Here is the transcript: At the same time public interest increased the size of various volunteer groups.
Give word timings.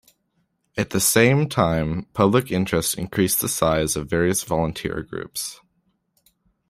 At 0.77 0.89
the 0.89 0.99
same 0.99 1.47
time 1.47 2.07
public 2.15 2.51
interest 2.51 2.97
increased 2.97 3.39
the 3.39 3.47
size 3.47 3.95
of 3.95 4.09
various 4.09 4.41
volunteer 4.41 5.03
groups. 5.03 5.61